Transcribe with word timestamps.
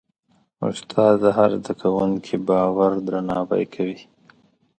استاد 0.69 1.13
د 1.23 1.25
هر 1.37 1.51
زده 1.59 1.73
کوونکي 1.81 2.35
باور 2.47 2.91
درناوی 3.07 3.63
کوي. 3.75 3.99